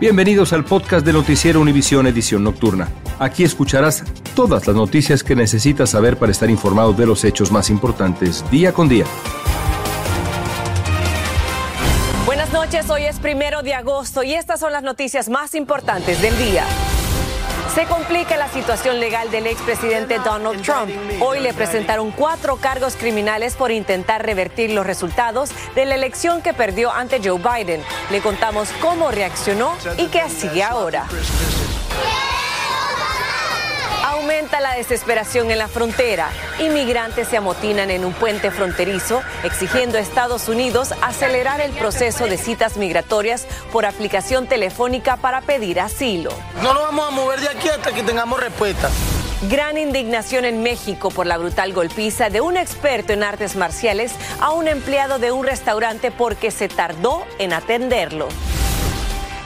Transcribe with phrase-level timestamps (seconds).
[0.00, 2.88] Bienvenidos al podcast de Noticiero Univisión Edición Nocturna.
[3.18, 4.02] Aquí escucharás
[4.34, 8.72] todas las noticias que necesitas saber para estar informado de los hechos más importantes día
[8.72, 9.04] con día.
[12.24, 16.38] Buenas noches, hoy es primero de agosto y estas son las noticias más importantes del
[16.38, 16.64] día.
[17.74, 20.90] Se complica la situación legal del expresidente Donald Trump.
[21.20, 26.52] Hoy le presentaron cuatro cargos criminales por intentar revertir los resultados de la elección que
[26.52, 27.82] perdió ante Joe Biden.
[28.10, 31.06] Le contamos cómo reaccionó y qué sigue ahora.
[34.30, 36.28] Aumenta la desesperación en la frontera.
[36.60, 42.38] Inmigrantes se amotinan en un puente fronterizo exigiendo a Estados Unidos acelerar el proceso de
[42.38, 46.30] citas migratorias por aplicación telefónica para pedir asilo.
[46.62, 48.88] No nos vamos a mover de aquí hasta que tengamos respuesta.
[49.50, 54.52] Gran indignación en México por la brutal golpiza de un experto en artes marciales a
[54.52, 58.28] un empleado de un restaurante porque se tardó en atenderlo.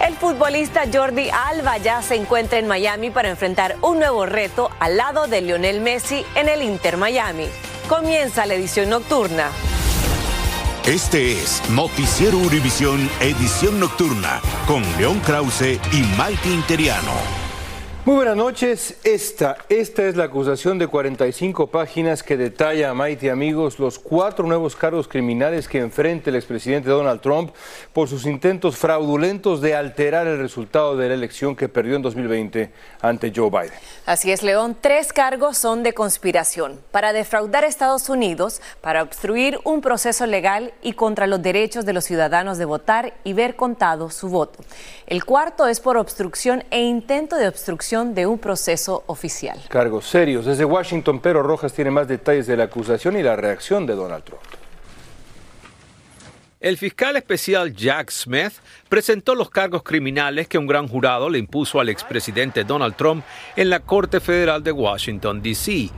[0.00, 4.96] El futbolista Jordi Alba ya se encuentra en Miami para enfrentar un nuevo reto al
[4.96, 7.46] lado de Lionel Messi en el Inter Miami.
[7.88, 9.50] Comienza la edición nocturna.
[10.86, 17.43] Este es Noticiero Univisión Edición Nocturna con León Krause y Mike Interiano.
[18.06, 18.96] Muy buenas noches.
[19.02, 24.46] Esta, esta es la acusación de 45 páginas que detalla a Maite amigos los cuatro
[24.46, 27.54] nuevos cargos criminales que enfrenta el expresidente Donald Trump
[27.94, 32.70] por sus intentos fraudulentos de alterar el resultado de la elección que perdió en 2020
[33.00, 33.78] ante Joe Biden.
[34.04, 34.76] Así es, León.
[34.78, 40.74] Tres cargos son de conspiración para defraudar a Estados Unidos, para obstruir un proceso legal
[40.82, 44.58] y contra los derechos de los ciudadanos de votar y ver contado su voto.
[45.06, 49.56] El cuarto es por obstrucción e intento de obstrucción de un proceso oficial.
[49.68, 50.44] Cargos serios.
[50.44, 54.24] Desde Washington, Pedro Rojas tiene más detalles de la acusación y la reacción de Donald
[54.24, 54.42] Trump.
[56.58, 58.54] El fiscal especial Jack Smith
[58.88, 63.22] presentó los cargos criminales que un gran jurado le impuso al expresidente Donald Trump
[63.54, 65.90] en la Corte Federal de Washington, D.C.,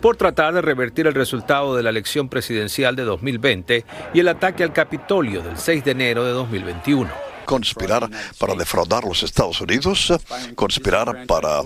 [0.00, 4.64] por tratar de revertir el resultado de la elección presidencial de 2020 y el ataque
[4.64, 7.33] al Capitolio del 6 de enero de 2021.
[7.46, 10.12] Conspirar para defraudar los Estados Unidos,
[10.54, 11.62] conspirar para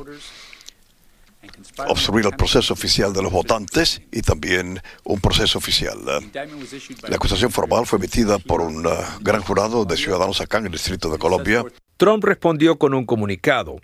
[1.87, 5.99] obstruir el proceso oficial de los votantes y también un proceso oficial.
[7.09, 8.91] La acusación formal fue emitida por un uh,
[9.21, 11.65] gran jurado de ciudadanos acá en el Distrito de Colombia.
[11.97, 13.81] Trump respondió con un comunicado.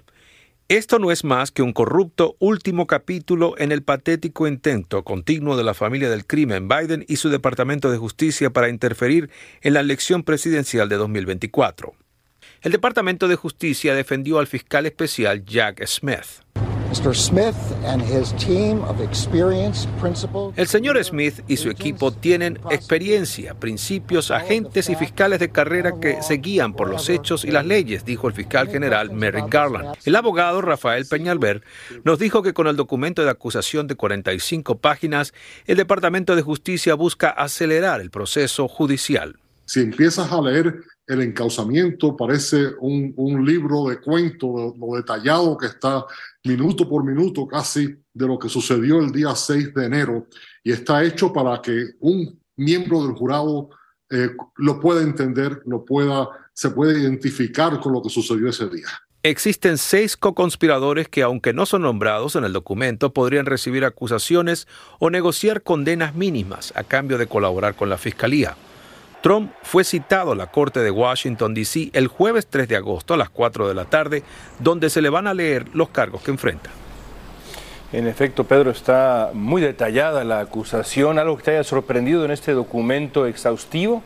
[0.75, 5.63] Esto no es más que un corrupto último capítulo en el patético intento continuo de
[5.63, 9.31] la familia del crimen Biden y su Departamento de Justicia para interferir
[9.61, 11.95] en la elección presidencial de 2024.
[12.63, 16.43] El Departamento de Justicia defendió al fiscal especial Jack Smith.
[20.57, 26.23] El señor Smith y su equipo tienen experiencia, principios, agentes y fiscales de carrera que
[26.23, 29.97] se guían por los hechos y las leyes, dijo el fiscal general Merrick Garland.
[30.05, 31.63] El abogado Rafael Peñalver
[32.05, 35.35] nos dijo que con el documento de acusación de 45 páginas,
[35.67, 39.37] el Departamento de Justicia busca acelerar el proceso judicial.
[39.67, 46.05] Si empiezas a leer el encausamiento, parece un, libro de cuento, detallado que está
[46.45, 50.27] minuto por minuto casi de lo que sucedió el día 6 de enero
[50.63, 53.71] y está hecho para que un miembro del jurado
[54.11, 58.89] eh, lo pueda entender, lo pueda, se pueda identificar con lo que sucedió ese día.
[59.23, 64.69] Existen seis co-conspiradores que, aunque no son nombrados en el documento, podrían recibir acusaciones
[64.99, 68.55] o negociar condenas mínimas a cambio de colaborar con la Fiscalía.
[69.25, 71.89] Trump fue citado a la Corte de Washington, D.C.
[71.95, 74.23] el jueves 3 de agosto a las 4 de la tarde,
[74.59, 76.69] donde se le van a leer los cargos que enfrenta.
[77.95, 81.19] En efecto, Pedro, está muy detallada la acusación.
[81.19, 84.03] ¿Algo que te haya sorprendido en este documento exhaustivo?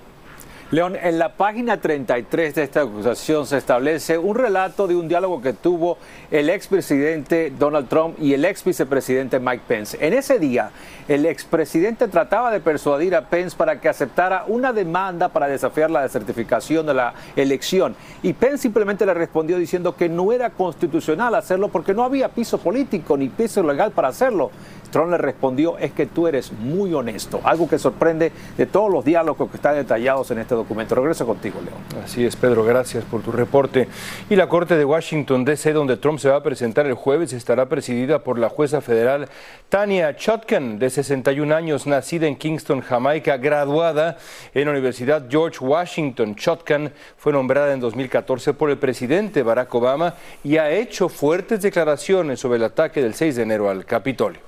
[0.70, 5.40] León, en la página 33 de esta acusación se establece un relato de un diálogo
[5.40, 5.96] que tuvo
[6.30, 9.96] el expresidente Donald Trump y el ex vicepresidente Mike Pence.
[9.98, 10.70] En ese día,
[11.08, 16.02] el expresidente trataba de persuadir a Pence para que aceptara una demanda para desafiar la
[16.02, 17.96] desertificación de la elección.
[18.22, 22.58] Y Pence simplemente le respondió diciendo que no era constitucional hacerlo porque no había piso
[22.58, 24.50] político ni piso legal para hacerlo.
[24.90, 29.04] Trump le respondió, es que tú eres muy honesto, algo que sorprende de todos los
[29.04, 30.94] diálogos que están detallados en este documento.
[30.94, 32.04] Regreso contigo, León.
[32.04, 33.88] Así es, Pedro, gracias por tu reporte.
[34.30, 37.68] Y la Corte de Washington, D.C., donde Trump se va a presentar el jueves, estará
[37.68, 39.28] presidida por la jueza federal
[39.68, 44.16] Tania Chutkan, de 61 años, nacida en Kingston, Jamaica, graduada
[44.54, 46.34] en la Universidad George Washington.
[46.34, 52.40] Chutkan fue nombrada en 2014 por el presidente Barack Obama y ha hecho fuertes declaraciones
[52.40, 54.47] sobre el ataque del 6 de enero al Capitolio.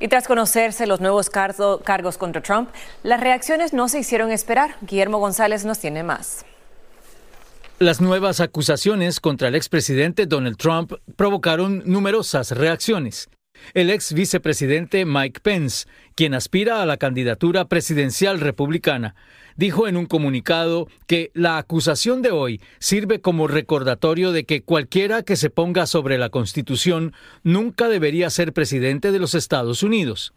[0.00, 2.70] Y tras conocerse los nuevos cargos contra Trump,
[3.02, 4.76] las reacciones no se hicieron esperar.
[4.82, 6.44] Guillermo González nos tiene más.
[7.78, 13.28] Las nuevas acusaciones contra el expresidente Donald Trump provocaron numerosas reacciones.
[13.74, 19.14] El ex vicepresidente Mike Pence, quien aspira a la candidatura presidencial republicana,
[19.56, 25.22] dijo en un comunicado que la acusación de hoy sirve como recordatorio de que cualquiera
[25.22, 27.12] que se ponga sobre la Constitución
[27.42, 30.32] nunca debería ser presidente de los Estados Unidos.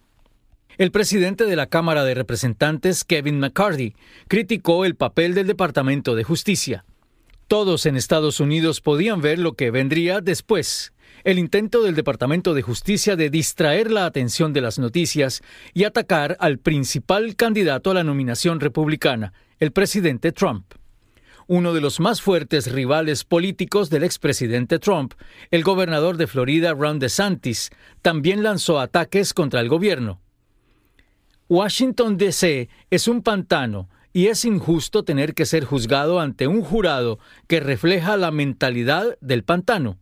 [0.78, 3.96] El presidente de la Cámara de Representantes, Kevin McCarthy,
[4.30, 6.86] criticó el papel del Departamento de Justicia.
[7.50, 10.94] Todos en Estados Unidos podían ver lo que vendría después,
[11.24, 15.42] el intento del Departamento de Justicia de distraer la atención de las noticias
[15.74, 20.76] y atacar al principal candidato a la nominación republicana, el presidente Trump.
[21.48, 25.16] Uno de los más fuertes rivales políticos del expresidente Trump,
[25.50, 27.72] el gobernador de Florida Ron DeSantis,
[28.04, 30.22] también lanzó ataques contra el gobierno.
[31.48, 32.70] Washington, D.C.
[32.92, 38.18] es un pantano y es injusto tener que ser juzgado ante un jurado que refleja
[38.18, 39.98] la mentalidad del pantano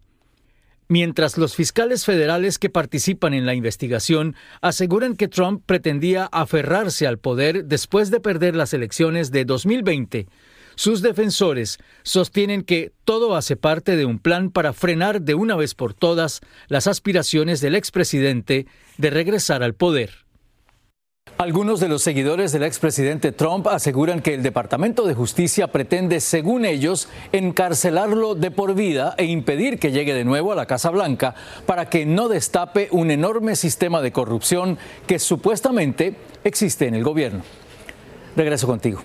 [0.88, 7.20] mientras los fiscales federales que participan en la investigación aseguran que Trump pretendía aferrarse al
[7.20, 10.28] poder después de perder las elecciones de 2020.
[10.76, 15.74] Sus defensores sostienen que todo hace parte de un plan para frenar de una vez
[15.74, 18.68] por todas las aspiraciones del expresidente
[18.98, 20.27] de regresar al poder.
[21.38, 26.66] Algunos de los seguidores del expresidente Trump aseguran que el Departamento de Justicia pretende, según
[26.66, 31.36] ellos, encarcelarlo de por vida e impedir que llegue de nuevo a la Casa Blanca
[31.68, 37.44] para que no destape un enorme sistema de corrupción que supuestamente existe en el gobierno.
[38.36, 39.04] Regreso contigo.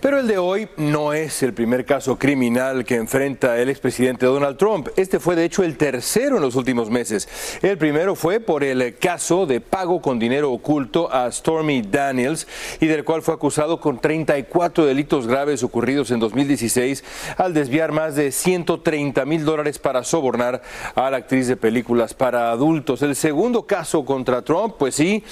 [0.00, 4.56] Pero el de hoy no es el primer caso criminal que enfrenta el expresidente Donald
[4.56, 4.88] Trump.
[4.94, 7.28] Este fue de hecho el tercero en los últimos meses.
[7.62, 12.46] El primero fue por el caso de pago con dinero oculto a Stormy Daniels
[12.80, 17.02] y del cual fue acusado con 34 delitos graves ocurridos en 2016
[17.36, 20.62] al desviar más de 130 mil dólares para sobornar
[20.94, 23.02] a la actriz de películas para adultos.
[23.02, 25.24] El segundo caso contra Trump, pues sí,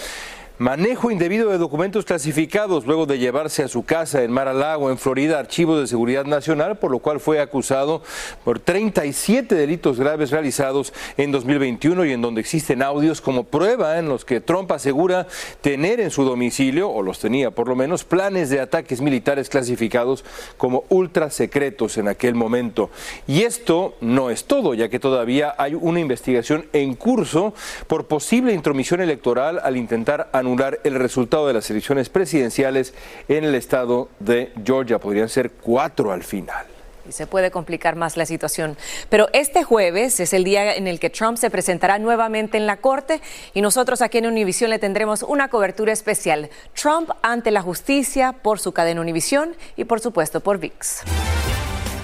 [0.58, 4.97] Manejo indebido de documentos clasificados luego de llevarse a su casa en Mar Lago, en
[4.97, 8.00] Florida, archivos de seguridad nacional, por lo cual fue acusado
[8.43, 14.08] por 37 delitos graves realizados en 2021 y en donde existen audios como prueba en
[14.08, 15.26] los que Trump asegura
[15.61, 20.25] tener en su domicilio, o los tenía por lo menos, planes de ataques militares clasificados
[20.56, 22.88] como ultra secretos en aquel momento.
[23.26, 27.53] Y esto no es todo, ya que todavía hay una investigación en curso
[27.89, 30.45] por posible intromisión electoral al intentar anular
[30.84, 32.94] el resultado de las elecciones presidenciales
[33.29, 34.98] en el estado de Georgia.
[34.98, 36.67] Podrían ser cuatro al final
[37.08, 38.76] y se puede complicar más la situación.
[39.08, 42.79] Pero este jueves es el día en el que Trump se presentará nuevamente en la
[42.79, 43.20] corte
[43.55, 46.50] y nosotros aquí en Univisión le tendremos una cobertura especial.
[46.74, 51.03] Trump ante la justicia por su cadena Univisión y por supuesto por VIX.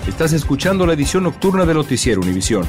[0.08, 2.68] Estás escuchando la edición nocturna de Noticiero Univisión.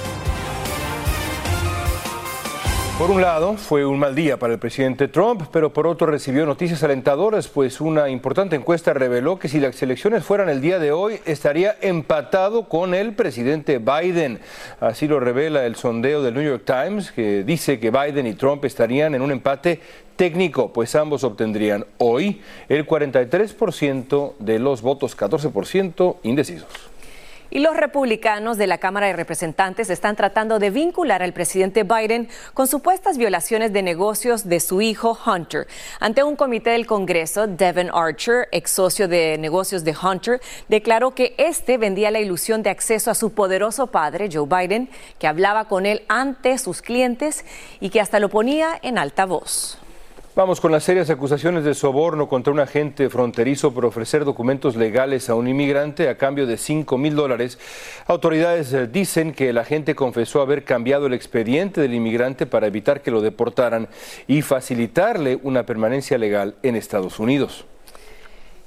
[3.01, 6.45] Por un lado, fue un mal día para el presidente Trump, pero por otro recibió
[6.45, 10.91] noticias alentadoras, pues una importante encuesta reveló que si las elecciones fueran el día de
[10.91, 14.39] hoy, estaría empatado con el presidente Biden.
[14.79, 18.65] Así lo revela el sondeo del New York Times, que dice que Biden y Trump
[18.65, 19.79] estarían en un empate
[20.15, 22.39] técnico, pues ambos obtendrían hoy
[22.69, 26.90] el 43% de los votos, 14% indecisos.
[27.53, 32.29] Y los republicanos de la Cámara de Representantes están tratando de vincular al presidente Biden
[32.53, 35.67] con supuestas violaciones de negocios de su hijo Hunter.
[35.99, 40.39] Ante un comité del Congreso, Devin Archer, ex socio de negocios de Hunter,
[40.69, 44.89] declaró que este vendía la ilusión de acceso a su poderoso padre, Joe Biden,
[45.19, 47.43] que hablaba con él ante sus clientes
[47.81, 49.77] y que hasta lo ponía en alta voz.
[50.33, 55.29] Vamos con las serias acusaciones de soborno contra un agente fronterizo por ofrecer documentos legales
[55.29, 57.59] a un inmigrante a cambio de 5 mil dólares.
[58.07, 63.01] Autoridades eh, dicen que el agente confesó haber cambiado el expediente del inmigrante para evitar
[63.01, 63.89] que lo deportaran
[64.25, 67.65] y facilitarle una permanencia legal en Estados Unidos.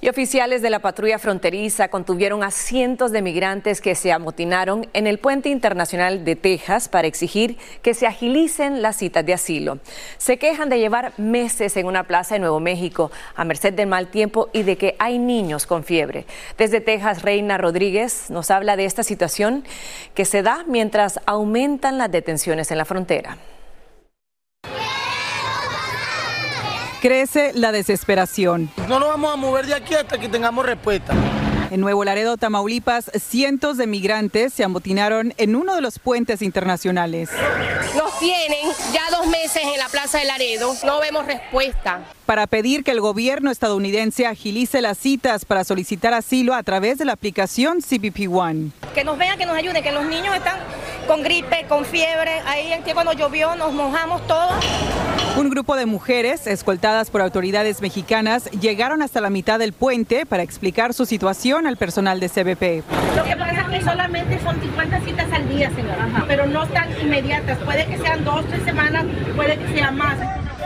[0.04, 5.06] Y oficiales de la patrulla fronteriza contuvieron a cientos de migrantes que se amotinaron en
[5.06, 9.78] el puente internacional de Texas para exigir que se agilicen las citas de asilo.
[10.18, 14.08] Se quejan de llevar meses en una plaza de Nuevo México a merced del mal
[14.08, 16.26] tiempo y de que hay niños con fiebre.
[16.58, 19.64] Desde Texas, Reina Rodríguez nos habla de esta situación
[20.12, 23.38] que se da mientras aumentan las detenciones en la frontera.
[27.04, 28.70] Crece la desesperación.
[28.88, 31.12] No nos vamos a mover de aquí hasta que tengamos respuesta.
[31.70, 37.28] En Nuevo Laredo, Tamaulipas, cientos de migrantes se amotinaron en uno de los puentes internacionales.
[37.94, 42.00] Nos tienen ya dos meses en la Plaza de Laredo, no vemos respuesta.
[42.25, 47.04] Para pedir que el gobierno estadounidense agilice las citas para solicitar asilo a través de
[47.04, 48.70] la aplicación CBP One.
[48.94, 50.58] Que nos vean, que nos ayuden, que los niños están
[51.06, 52.40] con gripe, con fiebre.
[52.46, 54.64] Ahí en que cuando llovió nos mojamos todos.
[55.37, 60.42] Un grupo de mujeres, escoltadas por autoridades mexicanas, llegaron hasta la mitad del puente para
[60.42, 62.84] explicar su situación al personal de CBP.
[63.16, 66.88] Lo que pasa es que solamente son 50 citas al día, señora, pero no están
[67.00, 67.58] inmediatas.
[67.58, 70.16] Puede que sean dos, tres semanas, puede que sea más.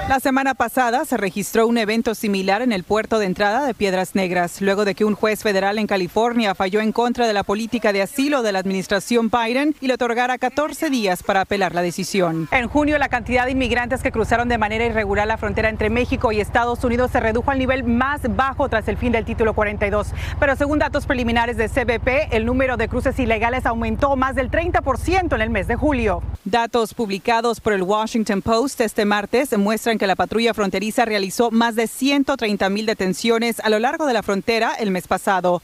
[0.07, 4.15] La semana pasada se registró un evento similar en el puerto de entrada de Piedras
[4.15, 7.93] Negras, luego de que un juez federal en California falló en contra de la política
[7.93, 12.49] de asilo de la administración Biden y le otorgara 14 días para apelar la decisión.
[12.53, 16.33] En junio, la cantidad de inmigrantes que cruzaron de manera irregular la frontera entre México
[16.33, 20.09] y Estados Unidos se redujo al nivel más bajo tras el fin del título 42.
[20.39, 25.35] Pero según datos preliminares de CBP, el número de cruces ilegales aumentó más del 30%
[25.35, 26.23] en el mes de julio.
[26.45, 31.75] Datos publicados por el Washington Post este martes muestran que la patrulla fronteriza realizó más
[31.75, 35.63] de 130 mil detenciones a lo largo de la frontera el mes pasado.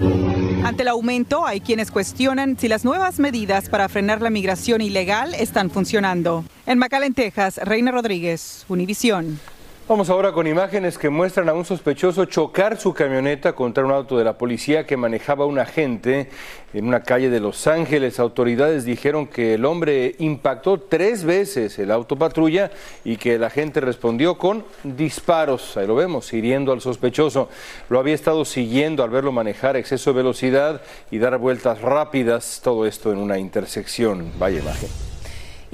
[0.64, 5.34] Ante el aumento, hay quienes cuestionan si las nuevas medidas para frenar la migración ilegal
[5.34, 6.42] están funcionando.
[6.64, 9.38] En McAllen, Texas, Reina Rodríguez, Univisión.
[9.86, 14.16] Vamos ahora con imágenes que muestran a un sospechoso chocar su camioneta contra un auto
[14.16, 16.30] de la policía que manejaba un agente
[16.72, 18.18] en una calle de Los Ángeles.
[18.18, 22.70] Autoridades dijeron que el hombre impactó tres veces el auto patrulla
[23.04, 25.76] y que el agente respondió con disparos.
[25.76, 27.50] Ahí lo vemos, hiriendo al sospechoso.
[27.90, 32.62] Lo había estado siguiendo al verlo manejar exceso de velocidad y dar vueltas rápidas.
[32.64, 34.32] Todo esto en una intersección.
[34.38, 35.13] Vaya imagen.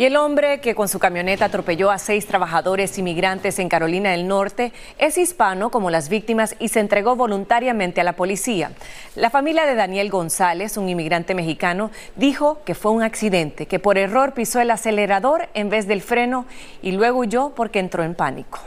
[0.01, 4.27] Y el hombre que con su camioneta atropelló a seis trabajadores inmigrantes en Carolina del
[4.27, 8.71] Norte es hispano como las víctimas y se entregó voluntariamente a la policía.
[9.15, 13.99] La familia de Daniel González, un inmigrante mexicano, dijo que fue un accidente, que por
[13.99, 16.47] error pisó el acelerador en vez del freno
[16.81, 18.59] y luego huyó porque entró en pánico.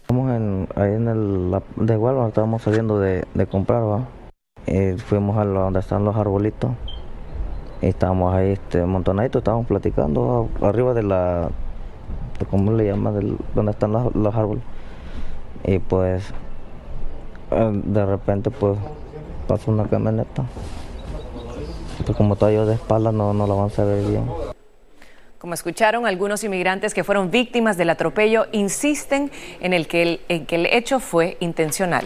[0.00, 0.28] Estamos
[0.74, 3.84] ahí en el de Walmart, estábamos saliendo de, comprar.
[4.66, 6.72] Y fuimos a donde están los arbolitos.
[7.80, 11.50] Estábamos ahí este, amontonaditos, estábamos platicando arriba de la,
[12.50, 13.12] ¿cómo le llama?
[13.12, 14.64] Del, donde están los, los árboles.
[15.64, 16.24] Y pues,
[17.50, 18.78] eh, de repente pues
[19.46, 20.44] pasó una camioneta.
[22.04, 24.24] Pues como estaba yo de espalda no, no la van a ver bien.
[25.38, 29.30] Como escucharon, algunos inmigrantes que fueron víctimas del atropello insisten
[29.60, 32.04] en, el que, el, en que el hecho fue intencional.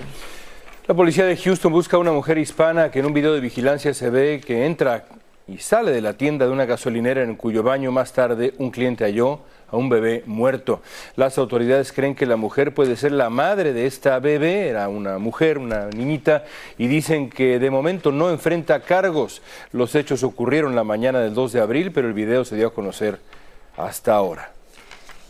[0.86, 3.94] La policía de Houston busca a una mujer hispana que en un video de vigilancia
[3.94, 5.04] se ve que entra
[5.52, 9.04] y sale de la tienda de una gasolinera en cuyo baño más tarde un cliente
[9.04, 9.40] halló
[9.70, 10.80] a un bebé muerto.
[11.16, 15.18] Las autoridades creen que la mujer puede ser la madre de esta bebé, era una
[15.18, 16.44] mujer, una niñita,
[16.78, 19.42] y dicen que de momento no enfrenta cargos.
[19.72, 22.74] Los hechos ocurrieron la mañana del 2 de abril, pero el video se dio a
[22.74, 23.18] conocer
[23.76, 24.52] hasta ahora.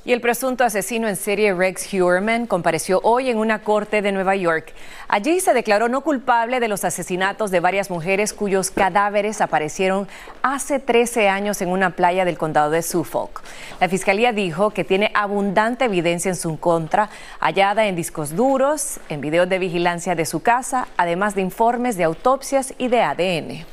[0.04, 4.34] Y el presunto asesino en serie Rex Huerman compareció hoy en una corte de Nueva
[4.34, 4.74] York.
[5.06, 10.08] Allí se declaró no culpable de los asesinatos de varias mujeres cuyos cadáveres aparecieron
[10.42, 13.42] hace 13 años en una playa del condado de Suffolk.
[13.80, 19.20] La fiscalía dijo que tiene abundante evidencia en su contra, hallada en discos duros, en
[19.20, 23.66] videos de vigilancia de su casa, además de informes de autopsias y de ADN.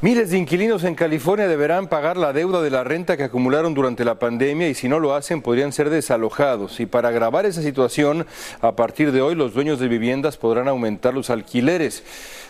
[0.00, 4.04] Miles de inquilinos en California deberán pagar la deuda de la renta que acumularon durante
[4.04, 6.78] la pandemia y si no lo hacen podrían ser desalojados.
[6.78, 8.24] Y para agravar esa situación,
[8.60, 12.04] a partir de hoy los dueños de viviendas podrán aumentar los alquileres.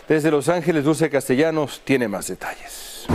[0.07, 3.07] Desde Los Ángeles, Dulce Castellanos tiene más detalles.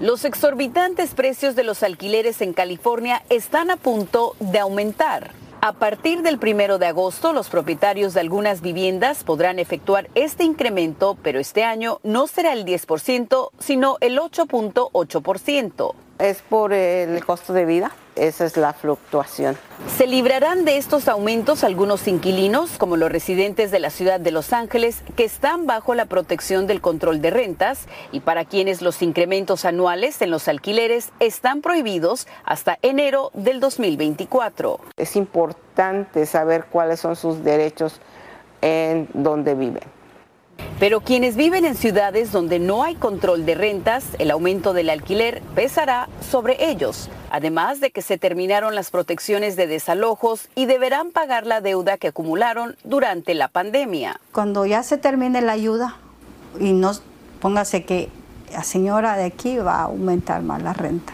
[0.00, 5.32] Los exorbitantes precios de los alquileres en California están a punto de aumentar.
[5.60, 11.18] A partir del primero de agosto, los propietarios de algunas viviendas podrán efectuar este incremento,
[11.20, 15.94] pero este año no será el 10%, sino el 8.8%.
[16.20, 19.56] Es por el costo de vida, esa es la fluctuación.
[19.96, 24.52] Se librarán de estos aumentos algunos inquilinos, como los residentes de la ciudad de Los
[24.52, 29.64] Ángeles, que están bajo la protección del control de rentas y para quienes los incrementos
[29.64, 34.80] anuales en los alquileres están prohibidos hasta enero del 2024.
[34.96, 38.00] Es importante saber cuáles son sus derechos
[38.60, 39.97] en donde viven.
[40.78, 45.42] Pero quienes viven en ciudades donde no hay control de rentas, el aumento del alquiler
[45.56, 51.46] pesará sobre ellos, además de que se terminaron las protecciones de desalojos y deberán pagar
[51.46, 54.20] la deuda que acumularon durante la pandemia.
[54.30, 55.96] Cuando ya se termine la ayuda
[56.60, 56.92] y no
[57.40, 58.08] póngase que
[58.52, 61.12] la señora de aquí va a aumentar más la renta.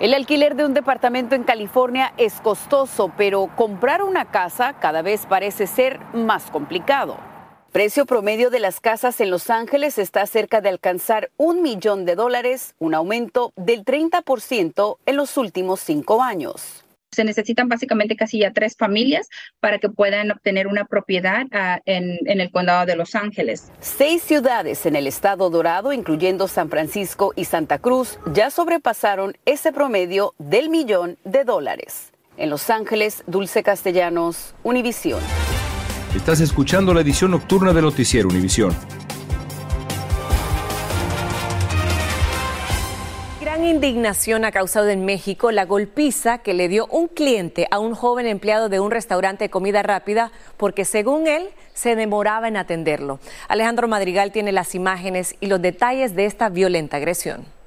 [0.00, 5.26] El alquiler de un departamento en California es costoso, pero comprar una casa cada vez
[5.26, 7.27] parece ser más complicado.
[7.72, 12.14] Precio promedio de las casas en Los Ángeles está cerca de alcanzar un millón de
[12.14, 16.86] dólares, un aumento del 30% en los últimos cinco años.
[17.12, 19.28] Se necesitan básicamente casi ya tres familias
[19.60, 23.70] para que puedan obtener una propiedad ah, en, en el condado de Los Ángeles.
[23.80, 29.72] Seis ciudades en el estado dorado, incluyendo San Francisco y Santa Cruz, ya sobrepasaron ese
[29.72, 32.12] promedio del millón de dólares.
[32.38, 35.20] En Los Ángeles, Dulce Castellanos, Univisión.
[36.14, 38.74] Estás escuchando la edición nocturna de Noticiero Univisión.
[43.42, 47.94] Gran indignación ha causado en México la golpiza que le dio un cliente a un
[47.94, 53.20] joven empleado de un restaurante de comida rápida porque según él se demoraba en atenderlo.
[53.46, 57.57] Alejandro Madrigal tiene las imágenes y los detalles de esta violenta agresión.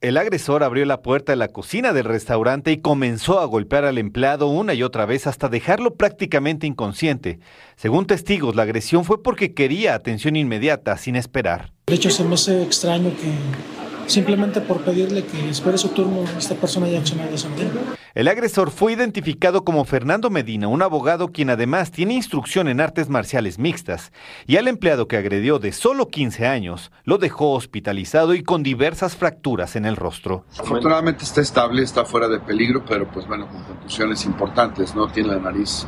[0.00, 3.98] El agresor abrió la puerta de la cocina del restaurante y comenzó a golpear al
[3.98, 7.38] empleado una y otra vez hasta dejarlo prácticamente inconsciente.
[7.76, 11.74] Según testigos, la agresión fue porque quería atención inmediata, sin esperar.
[11.86, 16.54] De hecho, se me hace extraño que simplemente por pedirle que espere su turno, esta
[16.54, 17.99] persona ya accionado de.
[18.12, 23.08] El agresor fue identificado como Fernando Medina, un abogado quien además tiene instrucción en artes
[23.08, 24.10] marciales mixtas,
[24.48, 29.14] y al empleado que agredió de solo 15 años lo dejó hospitalizado y con diversas
[29.14, 30.44] fracturas en el rostro.
[30.58, 35.06] Afortunadamente está estable, está fuera de peligro, pero pues bueno, con contusiones importantes, ¿no?
[35.12, 35.86] Tiene la nariz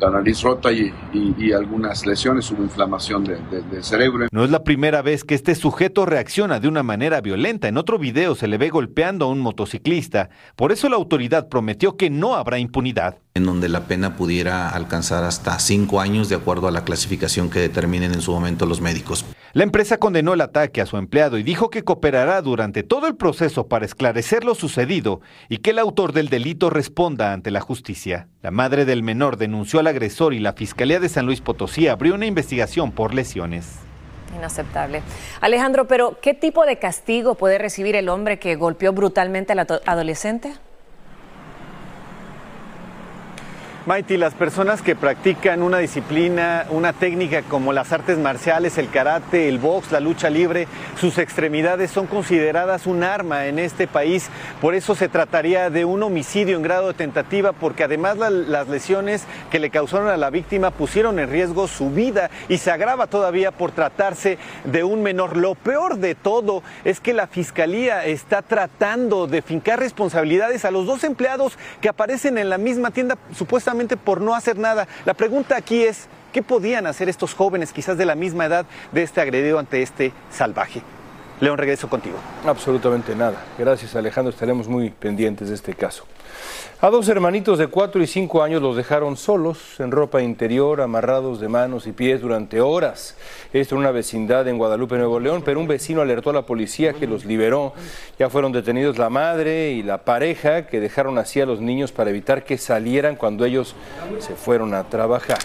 [0.00, 4.26] la nariz rota y, y, y, algunas lesiones, hubo inflamación del de, de cerebro.
[4.30, 7.68] No es la primera vez que este sujeto reacciona de una manera violenta.
[7.68, 10.30] En otro video se le ve golpeando a un motociclista.
[10.56, 13.18] Por eso la autoridad prometió que no habrá impunidad.
[13.34, 17.60] En donde la pena pudiera alcanzar hasta cinco años de acuerdo a la clasificación que
[17.60, 19.24] determinen en su momento los médicos.
[19.54, 23.14] La empresa condenó el ataque a su empleado y dijo que cooperará durante todo el
[23.14, 28.26] proceso para esclarecer lo sucedido y que el autor del delito responda ante la justicia.
[28.42, 32.16] La madre del menor denunció al agresor y la Fiscalía de San Luis Potosí abrió
[32.16, 33.78] una investigación por lesiones.
[34.36, 35.02] Inaceptable.
[35.40, 40.52] Alejandro, pero ¿qué tipo de castigo puede recibir el hombre que golpeó brutalmente al adolescente?
[43.86, 49.46] Maiti, las personas que practican una disciplina, una técnica como las artes marciales, el karate,
[49.46, 50.66] el box, la lucha libre,
[50.98, 54.30] sus extremidades son consideradas un arma en este país.
[54.62, 58.68] Por eso se trataría de un homicidio en grado de tentativa, porque además la, las
[58.68, 63.06] lesiones que le causaron a la víctima pusieron en riesgo su vida y se agrava
[63.06, 65.36] todavía por tratarse de un menor.
[65.36, 70.86] Lo peor de todo es que la fiscalía está tratando de fincar responsabilidades a los
[70.86, 74.86] dos empleados que aparecen en la misma tienda supuestamente por no hacer nada.
[75.04, 79.02] La pregunta aquí es, ¿qué podían hacer estos jóvenes, quizás de la misma edad, de
[79.02, 80.82] este agredido ante este salvaje?
[81.44, 82.16] León, regreso contigo.
[82.46, 83.44] Absolutamente nada.
[83.58, 86.04] Gracias Alejandro, estaremos muy pendientes de este caso.
[86.80, 91.40] A dos hermanitos de 4 y 5 años los dejaron solos, en ropa interior, amarrados
[91.40, 93.16] de manos y pies durante horas.
[93.52, 96.94] Esto en una vecindad en Guadalupe, Nuevo León, pero un vecino alertó a la policía
[96.94, 97.74] que los liberó.
[98.18, 102.08] Ya fueron detenidos la madre y la pareja que dejaron así a los niños para
[102.08, 103.76] evitar que salieran cuando ellos
[104.18, 105.38] se fueron a trabajar.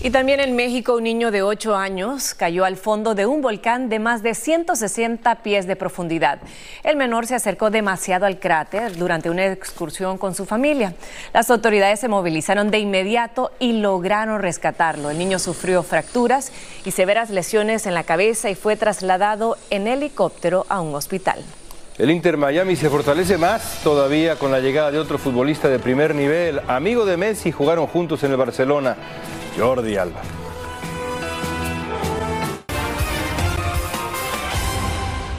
[0.00, 3.88] Y también en México un niño de 8 años cayó al fondo de un volcán
[3.88, 6.38] de más de 160 pies de profundidad.
[6.84, 10.94] El menor se acercó demasiado al cráter durante una excursión con su familia.
[11.34, 15.10] Las autoridades se movilizaron de inmediato y lograron rescatarlo.
[15.10, 16.52] El niño sufrió fracturas
[16.84, 21.42] y severas lesiones en la cabeza y fue trasladado en helicóptero a un hospital.
[21.98, 26.14] El Inter Miami se fortalece más todavía con la llegada de otro futbolista de primer
[26.14, 26.60] nivel.
[26.68, 28.96] Amigo de Messi, jugaron juntos en el Barcelona.
[29.56, 30.47] Jordi Alba.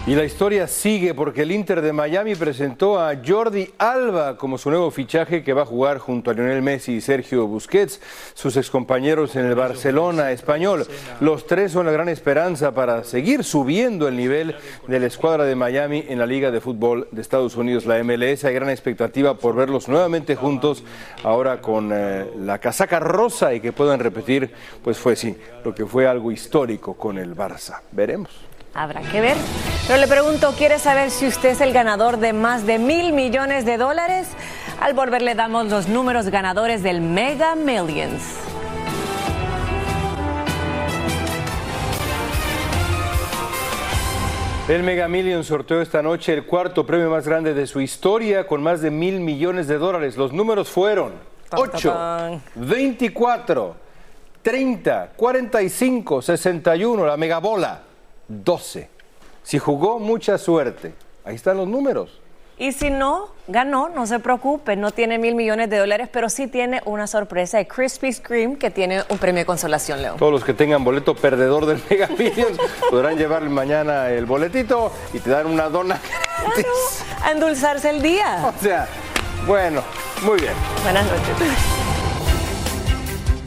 [0.09, 4.71] Y la historia sigue porque el Inter de Miami presentó a Jordi Alba como su
[4.71, 8.01] nuevo fichaje que va a jugar junto a Lionel Messi y Sergio Busquets,
[8.33, 10.87] sus excompañeros en el Barcelona español.
[11.19, 14.55] Los tres son la gran esperanza para seguir subiendo el nivel
[14.87, 18.45] de la escuadra de Miami en la Liga de Fútbol de Estados Unidos, la MLS.
[18.45, 20.83] Hay gran expectativa por verlos nuevamente juntos,
[21.23, 24.49] ahora con eh, la casaca rosa y que puedan repetir,
[24.83, 27.81] pues fue sí, lo que fue algo histórico con el Barça.
[27.91, 28.49] Veremos.
[28.73, 29.37] Habrá que ver.
[29.87, 33.65] Pero le pregunto, ¿quiere saber si usted es el ganador de más de mil millones
[33.65, 34.27] de dólares?
[34.79, 38.23] Al volver le damos los números ganadores del Mega Millions.
[44.69, 48.61] El Mega Millions sorteó esta noche el cuarto premio más grande de su historia con
[48.61, 50.15] más de mil millones de dólares.
[50.15, 51.13] Los números fueron
[51.51, 53.75] 8, 24,
[54.43, 57.88] 30, 45, 61, la megabola.
[58.29, 58.89] 12.
[59.43, 60.93] Si jugó, mucha suerte.
[61.25, 62.21] Ahí están los números.
[62.59, 66.47] Y si no, ganó, no se preocupe, no tiene mil millones de dólares, pero sí
[66.47, 70.15] tiene una sorpresa de Krispy Kreme que tiene un premio de consolación, Leo.
[70.15, 75.19] Todos los que tengan boleto perdedor del Mega Millions podrán llevar mañana el boletito y
[75.19, 75.99] te dan una dona.
[76.39, 76.69] Claro,
[77.21, 78.53] a endulzarse el día.
[78.59, 78.87] O sea,
[79.45, 79.83] bueno,
[80.23, 80.53] muy bien.
[80.83, 81.35] Buenas noches.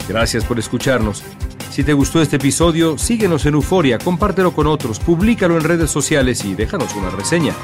[0.07, 1.23] Gracias por escucharnos.
[1.73, 6.45] Si te gustó este episodio, síguenos en Euforia, compártelo con otros, públicalo en redes sociales
[6.45, 7.55] y déjanos una reseña.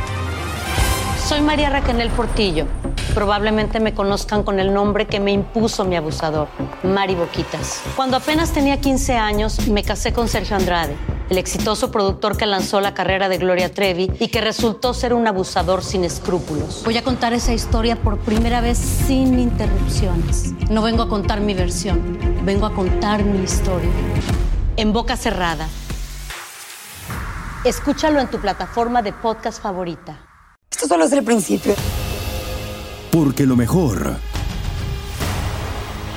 [1.27, 2.65] Soy María Raquel Portillo.
[3.13, 6.47] Probablemente me conozcan con el nombre que me impuso mi abusador,
[6.81, 7.83] Mari Boquitas.
[7.95, 10.95] Cuando apenas tenía 15 años, me casé con Sergio Andrade,
[11.29, 15.27] el exitoso productor que lanzó la carrera de Gloria Trevi y que resultó ser un
[15.27, 16.81] abusador sin escrúpulos.
[16.83, 20.53] Voy a contar esa historia por primera vez sin interrupciones.
[20.71, 23.89] No vengo a contar mi versión, vengo a contar mi historia.
[24.77, 25.67] En boca cerrada.
[27.63, 30.17] Escúchalo en tu plataforma de podcast favorita.
[30.71, 31.75] Esto solo es el principio.
[33.11, 34.15] Porque lo mejor,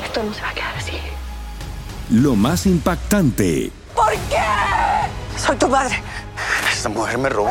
[0.05, 0.93] Esto no se va a quedar así.
[2.11, 4.37] lo más impactante, ¿Por qué?
[5.39, 6.01] Soy tu madre.
[6.71, 7.51] Esta mujer me robó.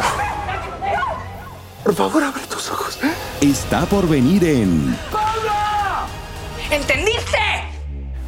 [1.83, 2.99] Por favor, abre tus ojos.
[3.41, 4.95] está por venir en
[6.69, 7.37] ¿Entendiste?